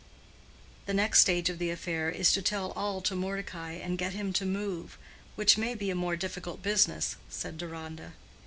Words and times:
"The 0.87 0.95
next 0.95 1.19
stage 1.19 1.47
of 1.51 1.59
the 1.59 1.69
affair 1.69 2.09
is 2.09 2.31
to 2.31 2.41
tell 2.41 2.71
all 2.71 3.01
to 3.01 3.15
Mordecai, 3.15 3.73
and 3.73 3.99
get 3.99 4.13
him 4.13 4.33
to 4.33 4.47
move—which 4.47 5.59
may 5.59 5.75
be 5.75 5.91
a 5.91 5.95
more 5.95 6.15
difficult 6.15 6.63
business," 6.63 7.17
said 7.29 7.55
Deronda. 7.59 8.13